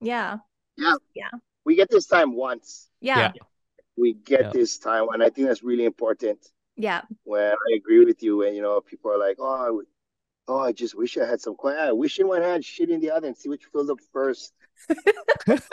[0.00, 0.38] Yeah.
[0.78, 0.94] Yeah.
[1.14, 1.28] Yeah
[1.64, 2.88] we get this time once.
[3.00, 3.32] Yeah.
[3.34, 3.42] yeah.
[3.96, 4.50] We get yeah.
[4.50, 6.38] this time, and I think that's really important.
[6.76, 7.02] Yeah.
[7.24, 9.82] When I agree with you, and you know, people are like, "Oh,
[10.48, 11.80] oh, I just wish I had some quiet.
[11.80, 14.52] I wish in one hand, shit in the other, and see which fills up first.
[14.88, 15.66] but,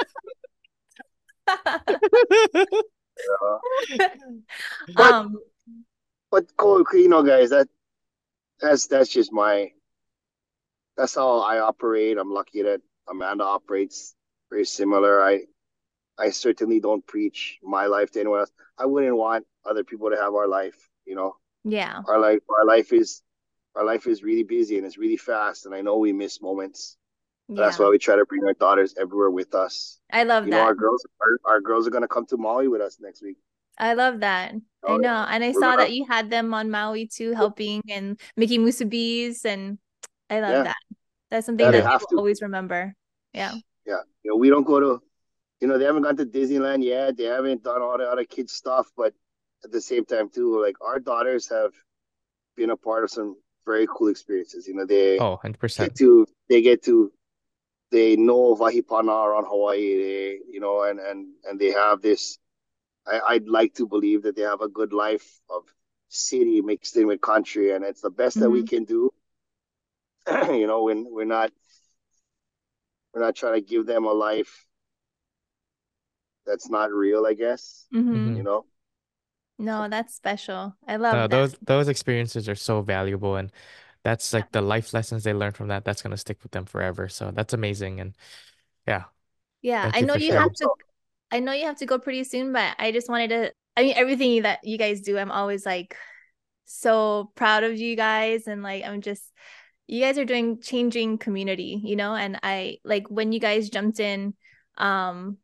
[4.97, 5.38] um,
[6.32, 7.67] but cool, you know, guys, that
[8.60, 9.71] that's that's just my
[10.97, 12.17] that's how I operate.
[12.17, 14.15] I'm lucky that Amanda operates
[14.49, 15.23] very similar.
[15.23, 15.41] I
[16.19, 18.51] I certainly don't preach my life to anyone else.
[18.77, 21.36] I wouldn't want other people to have our life, you know.
[21.63, 22.01] Yeah.
[22.08, 23.21] Our life our life is
[23.75, 26.97] our life is really busy and it's really fast and I know we miss moments.
[27.47, 27.63] Yeah.
[27.63, 29.99] That's why we try to bring our daughters everywhere with us.
[30.12, 30.58] I love you that.
[30.58, 33.38] Know, our girls our, our girls are gonna come to Maui with us next week.
[33.77, 34.53] I love that.
[34.84, 35.25] Oh, I know.
[35.29, 39.77] And I saw that you had them on Maui too, helping and making musubis and
[40.29, 40.63] I love yeah.
[40.63, 40.77] that.
[41.32, 42.93] That's something yeah, that people always remember.
[43.34, 43.53] Yeah.
[43.86, 44.01] Yeah.
[44.23, 45.01] You know, we don't go to
[45.60, 47.17] you know, they haven't gone to Disneyland yet.
[47.17, 49.13] They haven't done all the other kids stuff, but
[49.63, 51.72] at the same time too, like our daughters have
[52.56, 54.67] been a part of some very cool experiences.
[54.67, 55.78] You know, they oh, 100%.
[55.78, 57.12] get to they get to
[57.91, 59.98] they know Vahipana around Hawaii.
[59.98, 62.38] They you know, and and and they have this.
[63.06, 65.63] I, I'd like to believe that they have a good life of
[66.08, 68.43] city mixed in with country, and it's the best mm-hmm.
[68.43, 68.76] that we mm-hmm.
[68.76, 69.12] can do.
[70.54, 71.52] you know, when we're not
[73.13, 74.65] we're not trying to give them a life
[76.49, 77.25] that's not real.
[77.25, 78.35] I guess mm-hmm.
[78.35, 78.65] you know.
[79.59, 80.75] No, that's special.
[80.88, 83.51] I love uh, those those experiences are so valuable and
[84.03, 86.65] that's like the life lessons they learn from that that's going to stick with them
[86.65, 87.09] forever.
[87.09, 88.15] So that's amazing and
[88.88, 89.03] yeah.
[89.62, 90.69] Yeah, I know you have to
[91.31, 93.93] I know you have to go pretty soon, but I just wanted to I mean
[93.97, 95.97] everything that you guys do, I'm always like
[96.65, 99.23] so proud of you guys and like I'm just
[99.88, 103.99] you guys are doing changing community, you know, and I like when you guys jumped
[103.99, 104.35] in
[104.77, 105.38] um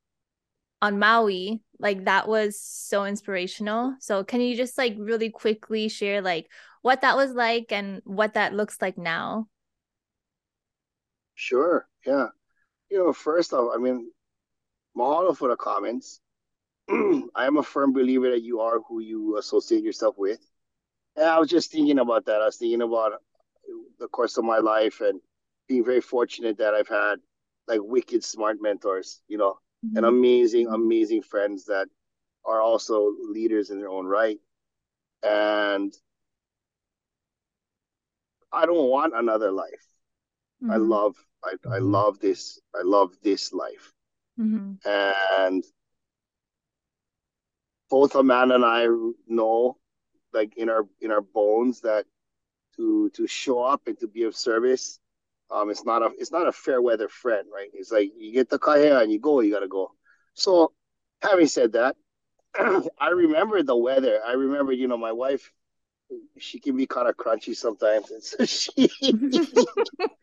[0.85, 3.95] on Maui, like that was so inspirational.
[3.99, 6.47] So can you just like really quickly share like
[6.83, 9.47] what that was like and what that looks like now?
[11.33, 11.87] Sure.
[12.05, 12.27] Yeah.
[12.91, 14.11] You know, first off, I mean,
[14.95, 16.21] mahalo for the comments.
[16.89, 20.39] I am a firm believer that you are who you associate yourself with.
[21.15, 22.41] And I was just thinking about that.
[22.41, 23.13] I was thinking about
[23.99, 25.19] the course of my life and
[25.67, 27.15] being very fortunate that I've had
[27.67, 29.97] like wicked smart mentors, you know, mm-hmm.
[29.97, 31.87] and amazing, amazing friends that
[32.45, 34.37] are also leaders in their own right.
[35.23, 35.93] And
[38.51, 39.87] I don't want another life.
[40.63, 40.71] Mm-hmm.
[40.71, 41.91] I love, I, I mm-hmm.
[41.91, 42.59] love this.
[42.73, 43.91] I love this life.
[44.39, 44.73] Mm-hmm.
[44.85, 45.63] And
[47.89, 48.87] both Amanda and I
[49.27, 49.77] know,
[50.33, 52.05] like in our in our bones, that
[52.75, 54.99] to to show up and to be of service
[55.51, 57.69] um, it's not a it's not a fair weather friend, right?
[57.73, 59.91] It's like you get the kaya and you go, you gotta go.
[60.33, 60.73] So,
[61.21, 61.95] having said that,
[62.99, 64.19] I remember the weather.
[64.25, 65.51] I remember, you know, my wife,
[66.37, 68.89] she can be kind of crunchy sometimes, and so she,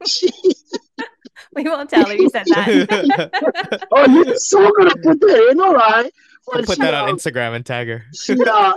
[0.07, 0.31] she
[1.55, 3.87] we won't tell her you said that.
[3.93, 6.13] oh, you're so gonna put that in, all right?
[6.47, 8.05] But put she, that on um, Instagram and tag her.
[8.15, 8.73] she, uh,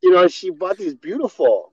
[0.00, 1.72] you know, she bought these beautiful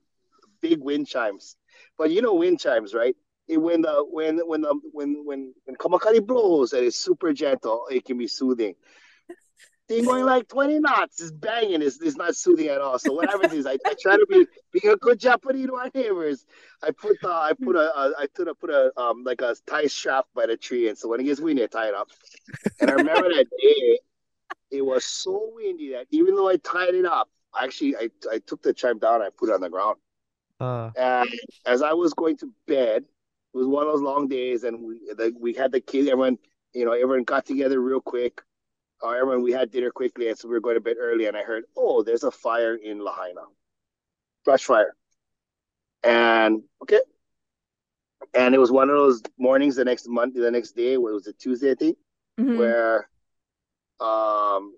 [0.61, 1.55] big wind chimes.
[1.97, 3.15] But you know wind chimes, right?
[3.47, 7.88] It, when the when when the when when when kamakani blows and it's super gentle,
[7.91, 8.75] it can be soothing.
[9.88, 11.84] Thing going like 20 knots is banging.
[11.84, 12.97] It's, it's not soothing at all.
[12.97, 15.91] So what happens is I, I try to be being a good Japanese to our
[15.93, 16.43] neighbors.
[16.81, 19.55] I put the I put a, a I put a put a um like a
[19.67, 22.10] tie strap by the tree, and so when it gets windy, I tie it up.
[22.81, 23.99] And I remember that day,
[24.71, 28.63] it was so windy that even though I tied it up, actually I I took
[28.63, 29.97] the chime down, I put it on the ground.
[30.60, 30.89] Uh.
[30.97, 31.29] And
[31.65, 33.05] as I was going to bed,
[33.55, 36.09] it was one of those long days, and we the, we had the kids.
[36.09, 36.37] Everyone,
[36.73, 38.41] you know, everyone got together real quick.
[39.01, 41.27] Uh, everyone, we had dinner quickly, and so we were going to bed early.
[41.27, 43.43] And I heard, oh, there's a fire in Lahaina,
[44.43, 44.93] brush fire.
[46.03, 46.99] And okay,
[48.33, 51.15] and it was one of those mornings the next month, the next day, where it
[51.15, 51.97] was a Tuesday, I think,
[52.37, 52.57] mm-hmm.
[52.57, 53.07] where
[54.01, 54.75] um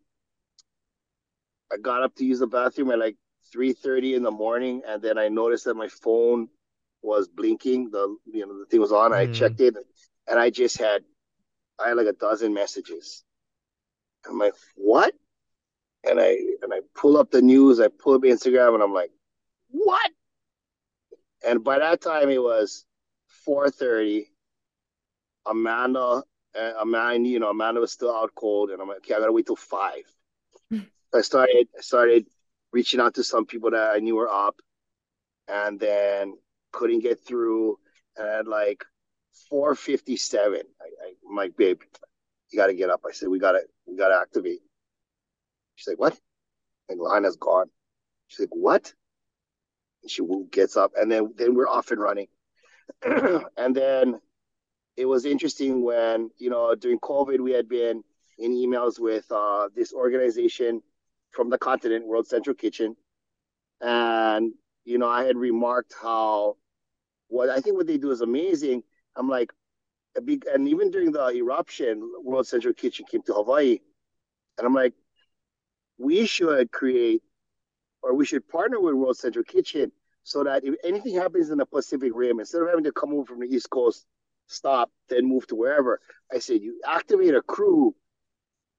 [1.71, 3.15] I got up to use the bathroom at like
[3.51, 6.49] three thirty in the morning, and then I noticed that my phone
[7.07, 7.89] was blinking.
[7.91, 9.11] The you know the thing was on.
[9.11, 9.15] Mm.
[9.15, 9.75] I checked it,
[10.27, 11.03] and I just had
[11.79, 13.23] I had like a dozen messages.
[14.29, 15.13] I'm like, what?
[16.03, 17.79] And I and I pull up the news.
[17.79, 19.11] I pull up Instagram, and I'm like,
[19.69, 20.11] what?
[21.45, 22.85] And by that time, it was
[23.47, 24.25] 4:30.
[25.49, 26.23] Amanda,
[26.59, 29.31] uh, Amanda, you know, Amanda was still out cold, and I'm like, okay, I gotta
[29.31, 30.03] wait till five.
[31.13, 32.27] I started, I started
[32.73, 34.59] reaching out to some people that I knew were up,
[35.47, 36.33] and then
[36.77, 37.77] couldn't get through.
[38.15, 38.85] And at like
[39.49, 41.81] 457, I, I'm like, babe,
[42.49, 43.01] you got to get up.
[43.05, 44.61] I said, we got to, we got to activate.
[45.75, 46.17] She's like, what?
[46.89, 47.69] And Lana's gone.
[48.27, 48.93] She's like, what?
[50.03, 52.27] And she gets up and then, then we're off and running.
[53.03, 54.19] and then
[54.95, 58.03] it was interesting when, you know, during COVID, we had been
[58.37, 60.81] in emails with uh, this organization
[61.31, 62.95] from the continent, World Central Kitchen.
[63.81, 64.53] And
[64.87, 66.55] you know, I had remarked how
[67.27, 68.83] what I think what they do is amazing.
[69.15, 69.51] I'm like,
[70.23, 73.79] big, and even during the eruption, World Central Kitchen came to Hawaii.
[74.57, 74.93] And I'm like,
[75.97, 77.21] we should create
[78.01, 79.91] or we should partner with World Central Kitchen
[80.23, 83.25] so that if anything happens in the Pacific Rim, instead of having to come over
[83.25, 84.05] from the East Coast,
[84.47, 85.99] stop, then move to wherever,
[86.33, 87.95] I said, you activate a crew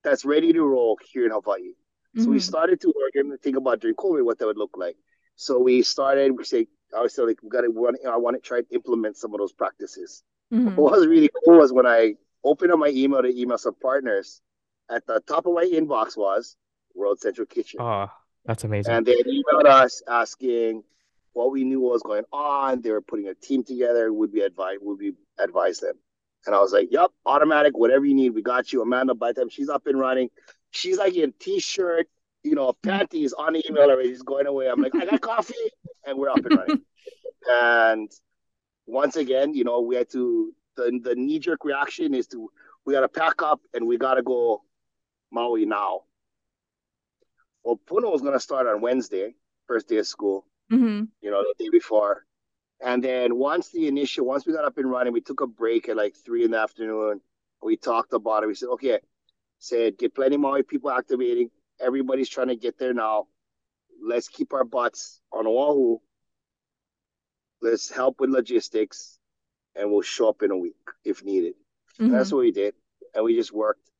[0.04, 1.70] that's ready to roll here in Hawaii.
[1.70, 2.22] Mm-hmm.
[2.22, 2.42] So we mm-hmm.
[2.42, 4.96] started to work and think about during COVID what that would look like.
[5.36, 8.40] So we started, we say, I was like, we got to, want, I want to
[8.40, 10.22] try to implement some of those practices.
[10.52, 10.76] Mm-hmm.
[10.76, 14.40] What was really cool was when I opened up my email to email some partners,
[14.90, 16.56] at the top of my inbox was
[16.94, 17.80] World Central Kitchen.
[17.80, 18.10] Oh,
[18.44, 18.94] that's amazing.
[18.94, 20.82] And they emailed us asking
[21.32, 22.80] what we knew was going on.
[22.80, 24.12] They were putting a team together.
[24.12, 24.78] Would we advise?
[24.80, 25.94] Would we advise them?
[26.46, 27.76] And I was like, "Yep, automatic.
[27.76, 30.30] Whatever you need, we got you." Amanda, by the time she's up and running,
[30.70, 32.08] she's like in t-shirt,
[32.42, 34.08] you know, panties on the email already.
[34.08, 34.68] She's going away.
[34.68, 35.54] I'm like, "I got coffee,"
[36.08, 36.82] and we're up and running.
[37.50, 38.10] and
[38.86, 40.52] once again, you know, we had to.
[40.76, 42.50] The the knee jerk reaction is to
[42.84, 44.62] we got to pack up and we got to go
[45.30, 46.02] Maui now.
[47.64, 49.34] Well, Puna was going to start on Wednesday,
[49.66, 51.04] first day of school, mm-hmm.
[51.20, 52.24] you know, the day before.
[52.80, 55.88] And then once the initial, once we got up and running, we took a break
[55.88, 57.20] at like three in the afternoon.
[57.60, 58.46] We talked about it.
[58.46, 59.00] We said, okay,
[59.58, 61.50] said, get plenty more people activating.
[61.80, 63.26] Everybody's trying to get there now.
[64.02, 65.98] Let's keep our butts on Oahu.
[67.60, 69.18] Let's help with logistics
[69.74, 71.54] and we'll show up in a week if needed.
[71.98, 72.12] Mm-hmm.
[72.12, 72.74] That's what we did.
[73.14, 73.90] And we just worked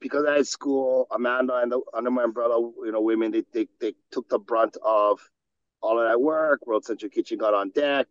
[0.00, 3.68] because I had school, Amanda and the, under my umbrella, you know, women, they, they,
[3.80, 5.20] they took the brunt of
[5.80, 6.66] all of that work.
[6.66, 8.08] World Central Kitchen got on deck.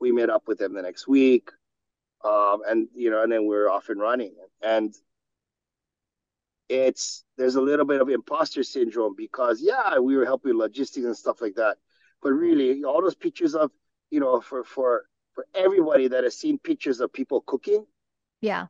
[0.00, 1.50] We met up with them the next week.
[2.24, 4.34] Um, and, you know, and then we are off and running.
[4.62, 4.94] And
[6.70, 11.16] it's, there's a little bit of imposter syndrome because, yeah, we were helping logistics and
[11.16, 11.76] stuff like that.
[12.22, 13.70] But really, all those pictures of,
[14.10, 15.04] you know, for, for,
[15.34, 17.84] for everybody that has seen pictures of people cooking.
[18.40, 18.66] Yeah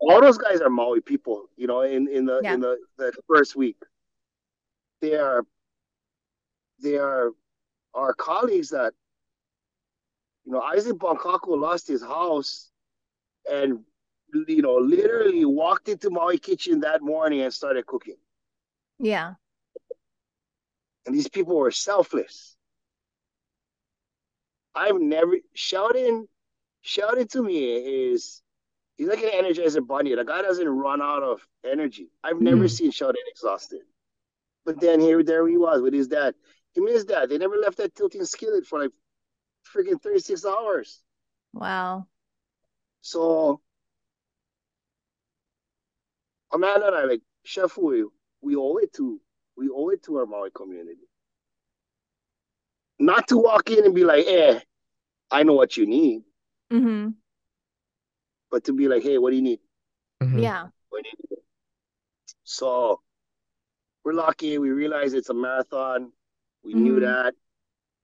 [0.00, 2.54] all those guys are Maui people, you know, in, in the yeah.
[2.54, 3.76] in the, the first week.
[5.00, 5.44] They are
[6.82, 7.30] they are
[7.94, 8.92] our colleagues that
[10.44, 12.70] you know, Isaac Bancaco lost his house
[13.50, 13.80] and
[14.48, 18.16] you know, literally walked into Maui kitchen that morning and started cooking.
[18.98, 19.34] Yeah.
[21.06, 22.56] And these people were selfless.
[24.74, 26.26] I've never shouting
[26.82, 28.42] shouting to me is
[28.96, 30.14] He's like an energizer bunny.
[30.14, 32.10] The guy doesn't run out of energy.
[32.22, 32.70] I've never mm.
[32.70, 33.80] seen Sheldon exhausted.
[34.64, 36.34] But then here, there he was with his dad.
[36.74, 37.28] Him and his dad.
[37.28, 38.92] They never left that tilting skillet for like
[39.74, 41.00] freaking 36 hours.
[41.52, 42.06] Wow.
[43.00, 43.60] So
[46.54, 48.04] Amanda and I like Chef we,
[48.40, 49.20] we owe it to
[49.56, 51.08] we owe it to our Maui community.
[52.98, 54.60] Not to walk in and be like, eh,
[55.30, 56.22] I know what you need.
[56.72, 57.10] Mm-hmm
[58.54, 59.58] but to be like, hey, what do you need?
[60.22, 60.38] Mm-hmm.
[60.38, 60.68] Yeah.
[62.44, 63.00] So
[64.04, 64.58] we're lucky.
[64.58, 66.12] We realize it's a marathon.
[66.62, 66.84] We mm-hmm.
[66.84, 67.34] knew that.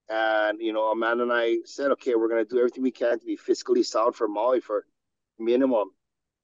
[0.08, 3.20] And, you know, Amanda and I said, okay, we're going to do everything we can
[3.20, 4.86] to be fiscally sound for Maui for
[5.38, 5.92] minimum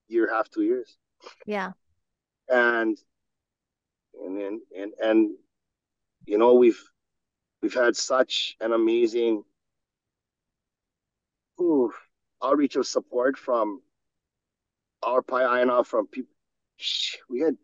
[0.06, 0.96] year, half, two years.
[1.44, 1.72] Yeah.
[2.48, 2.98] And,
[4.24, 5.30] and then, and, and,
[6.24, 6.82] you know, we've,
[7.62, 9.42] we've had such an amazing
[11.60, 11.92] ooh,
[12.42, 13.80] outreach of support from
[15.02, 16.34] our Pai'aina from people.
[17.30, 17.56] We had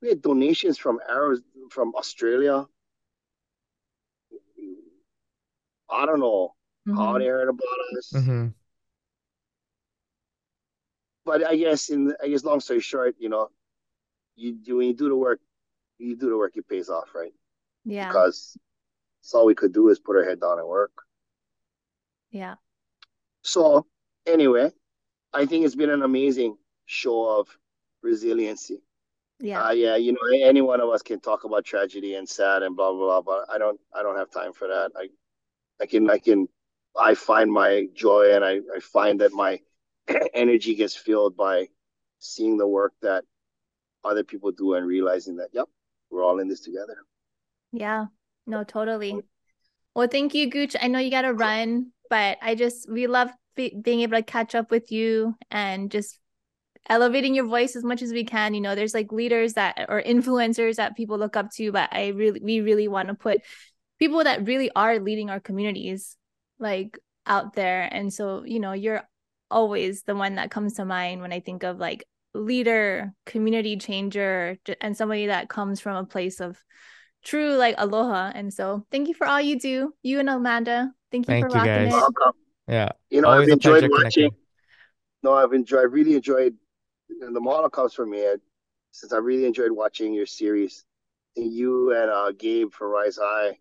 [0.00, 2.66] we had donations from arrows from Australia.
[5.90, 6.54] I don't know
[6.88, 6.96] mm-hmm.
[6.96, 8.12] how they heard about us.
[8.14, 8.48] Mm-hmm.
[11.24, 13.50] But I guess in I guess long story short, you know,
[14.36, 15.40] you do when you do the work,
[15.98, 17.32] you do the work, it pays off, right?
[17.84, 18.08] Yeah.
[18.08, 18.56] Because
[19.22, 20.92] that's all we could do is put our head down and work.
[22.30, 22.56] Yeah.
[23.42, 23.86] So
[24.26, 24.70] anyway,
[25.32, 27.48] I think it's been an amazing show of
[28.02, 28.82] resiliency.
[29.40, 29.66] Yeah.
[29.66, 32.76] Uh, yeah, you know, any one of us can talk about tragedy and sad and
[32.76, 34.92] blah blah blah, but I don't I don't have time for that.
[34.96, 35.08] I
[35.80, 36.48] I can I can
[36.96, 39.60] I find my joy and I, I find that my
[40.34, 41.68] energy gets filled by
[42.20, 43.24] seeing the work that
[44.04, 45.68] other people do and realizing that yep,
[46.10, 46.96] we're all in this together.
[47.72, 48.06] Yeah.
[48.46, 49.20] No, totally.
[49.94, 50.76] Well, thank you, Gooch.
[50.80, 54.22] I know you got to run, but I just we love be- being able to
[54.22, 56.18] catch up with you and just
[56.88, 60.02] elevating your voice as much as we can you know there's like leaders that or
[60.02, 63.40] influencers that people look up to but i really we really want to put
[63.98, 66.16] people that really are leading our communities
[66.58, 69.02] like out there and so you know you're
[69.50, 74.58] always the one that comes to mind when i think of like leader community changer
[74.80, 76.62] and somebody that comes from a place of
[77.24, 78.32] true like aloha.
[78.34, 80.92] And so thank you for all you do you and amanda.
[81.10, 82.02] Thank you thank for you rocking guys.
[82.02, 82.34] it.
[82.68, 82.88] Yeah.
[83.10, 84.30] You know always i've enjoyed watching.
[85.22, 86.54] No i've enjoyed really enjoyed
[87.20, 88.26] and the model comes from me.
[88.90, 90.84] since I really enjoyed watching your series.
[91.36, 93.58] And you and uh, Gabe for Rise High,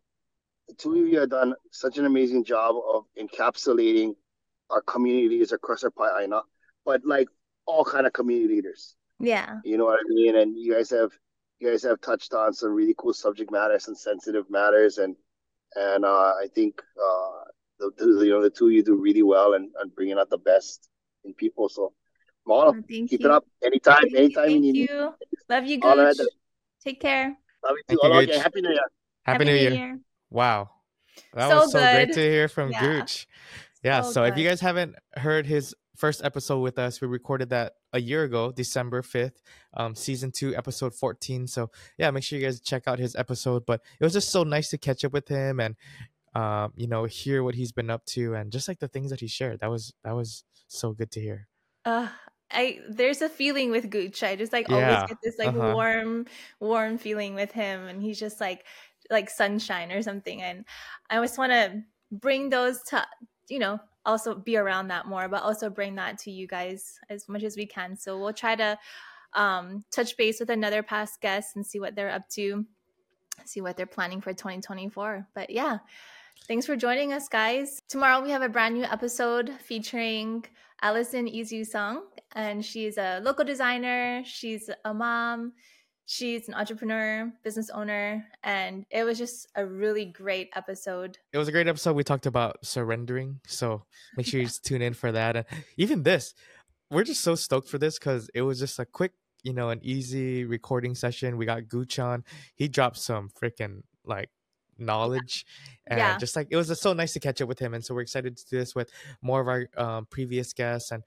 [0.67, 4.13] the two of you have done such an amazing job of encapsulating
[4.69, 6.41] our communities across our Paina,
[6.85, 7.27] but like
[7.65, 8.95] all kind of community leaders.
[9.19, 9.57] Yeah.
[9.63, 10.35] You know what I mean?
[10.35, 11.11] And you guys have
[11.59, 15.15] you guys have touched on some really cool subject matters and sensitive matters and
[15.75, 17.43] and uh, I think uh,
[17.79, 20.29] the, the, you know the two of you do really well and, and bringing out
[20.29, 20.89] the best
[21.23, 21.69] in people.
[21.69, 21.93] So,
[22.45, 23.17] Mala, oh, keep you.
[23.19, 24.87] it up anytime, thank anytime you.
[24.87, 25.13] Thank you.
[25.49, 26.17] Love you, Gooch.
[26.83, 27.35] Take care.
[27.63, 28.31] Love you too.
[28.33, 28.79] You, Happy New Year.
[29.25, 29.71] Happy, Happy New, Year.
[29.71, 29.99] Year.
[30.29, 30.69] Wow.
[31.33, 32.07] That so was so good.
[32.07, 32.81] great to hear from yeah.
[32.81, 33.27] Gooch.
[33.83, 34.01] Yeah.
[34.01, 37.01] So, so if you guys haven't heard his first episode with us.
[37.01, 39.41] We recorded that a year ago, December 5th,
[39.75, 41.47] um, season two, episode 14.
[41.47, 43.65] So, yeah, make sure you guys check out his episode.
[43.65, 45.75] But it was just so nice to catch up with him and,
[46.35, 49.19] um, you know, hear what he's been up to and just like the things that
[49.19, 49.59] he shared.
[49.59, 51.47] That was, that was so good to hear.
[51.85, 52.07] Uh,
[52.53, 54.23] I there's a feeling with Gooch.
[54.23, 54.75] I just like yeah.
[54.75, 55.73] always get this like uh-huh.
[55.73, 56.25] warm,
[56.59, 58.65] warm feeling with him, and he's just like
[59.09, 60.41] like sunshine or something.
[60.41, 60.65] And
[61.09, 63.05] I always want to bring those to
[63.49, 67.27] you know also be around that more, but also bring that to you guys as
[67.29, 67.95] much as we can.
[67.95, 68.77] So we'll try to
[69.33, 72.65] um, touch base with another past guest and see what they're up to,
[73.45, 75.27] see what they're planning for 2024.
[75.33, 75.79] But yeah,
[76.47, 77.81] thanks for joining us, guys.
[77.89, 80.45] Tomorrow we have a brand new episode featuring
[80.81, 82.03] Allison Izu Song,
[82.35, 84.21] and she's a local designer.
[84.25, 85.53] She's a mom
[86.05, 91.17] She's an entrepreneur, business owner, and it was just a really great episode.
[91.31, 91.95] It was a great episode.
[91.95, 93.83] We talked about surrendering, so
[94.17, 95.35] make sure you tune in for that.
[95.37, 95.45] And
[95.77, 96.33] even this,
[96.91, 99.79] we're just so stoked for this because it was just a quick, you know, an
[99.81, 101.37] easy recording session.
[101.37, 102.25] We got Gooch on.
[102.55, 104.29] He dropped some freaking like
[104.77, 105.45] knowledge
[105.87, 106.17] and yeah.
[106.17, 108.37] just like it was so nice to catch up with him and so we're excited
[108.37, 108.89] to do this with
[109.21, 111.03] more of our um, previous guests and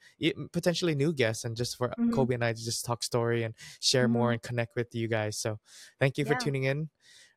[0.53, 2.13] potentially new guests and just for mm-hmm.
[2.13, 4.13] Kolby and i to just talk story and share mm-hmm.
[4.13, 5.59] more and connect with you guys so
[6.01, 6.89] thank you for tuning in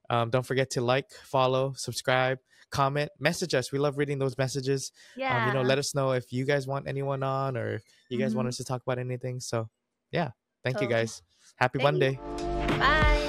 [0.09, 2.39] um, don't forget to like follow subscribe
[2.71, 6.11] comment message us we love reading those messages yeah um, you know let us know
[6.11, 8.37] if you guys want anyone on or if you guys mm-hmm.
[8.37, 9.67] want us to talk about anything so
[10.11, 10.29] yeah
[10.63, 11.23] thank you guys
[11.55, 12.77] happy thank monday you.
[12.77, 13.28] bye